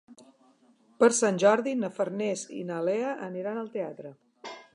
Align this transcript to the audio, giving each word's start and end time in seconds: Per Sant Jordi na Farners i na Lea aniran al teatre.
Per 1.03 1.09
Sant 1.17 1.37
Jordi 1.43 1.75
na 1.83 1.91
Farners 1.99 2.47
i 2.61 2.65
na 2.71 2.81
Lea 2.89 3.13
aniran 3.31 3.61
al 3.65 3.71
teatre. 3.77 4.17